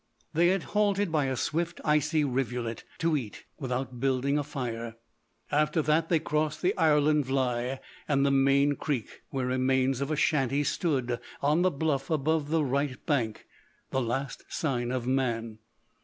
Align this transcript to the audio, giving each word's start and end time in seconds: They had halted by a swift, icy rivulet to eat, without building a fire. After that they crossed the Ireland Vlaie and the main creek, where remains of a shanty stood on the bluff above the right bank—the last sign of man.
They 0.33 0.47
had 0.47 0.63
halted 0.63 1.11
by 1.11 1.25
a 1.25 1.35
swift, 1.35 1.79
icy 1.85 2.23
rivulet 2.23 2.83
to 2.97 3.15
eat, 3.15 3.45
without 3.59 3.99
building 3.99 4.35
a 4.39 4.43
fire. 4.43 4.95
After 5.51 5.83
that 5.83 6.09
they 6.09 6.17
crossed 6.17 6.63
the 6.63 6.75
Ireland 6.75 7.25
Vlaie 7.27 7.77
and 8.07 8.25
the 8.25 8.31
main 8.31 8.75
creek, 8.77 9.21
where 9.29 9.45
remains 9.45 10.01
of 10.01 10.09
a 10.09 10.15
shanty 10.15 10.63
stood 10.63 11.19
on 11.39 11.61
the 11.61 11.69
bluff 11.69 12.09
above 12.09 12.49
the 12.49 12.63
right 12.63 13.05
bank—the 13.05 14.01
last 14.01 14.43
sign 14.49 14.89
of 14.91 15.05
man. 15.05 15.59